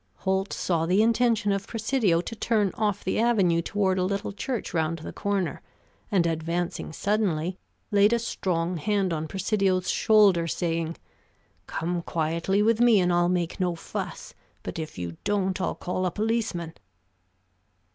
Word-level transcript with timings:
Holt 0.15 0.51
saw 0.51 0.87
the 0.87 1.03
intention 1.03 1.51
of 1.51 1.67
Presidio 1.67 2.21
to 2.21 2.35
turn 2.35 2.71
off 2.73 3.03
the 3.03 3.19
avenue 3.19 3.61
toward 3.61 3.99
a 3.99 4.03
little 4.03 4.33
church 4.33 4.73
round 4.73 4.97
the 4.97 5.13
corner, 5.13 5.61
and 6.11 6.25
advancing 6.25 6.91
suddenly, 6.91 7.59
laid 7.91 8.11
a 8.11 8.17
strong 8.17 8.77
hand 8.77 9.13
on 9.13 9.27
Presidio's 9.27 9.91
shoulder, 9.91 10.47
saying, 10.47 10.97
"Come 11.67 12.01
quietly 12.01 12.63
with 12.63 12.81
me, 12.81 12.99
and 12.99 13.13
I'll 13.13 13.29
make 13.29 13.59
no 13.59 13.75
fuss; 13.75 14.33
but 14.63 14.79
if 14.79 14.97
you 14.97 15.17
don't, 15.23 15.61
I'll 15.61 15.75
call 15.75 16.07
a 16.07 16.11
policeman." 16.11 16.73